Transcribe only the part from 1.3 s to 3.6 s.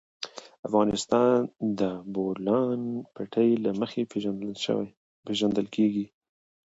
د د بولان پټي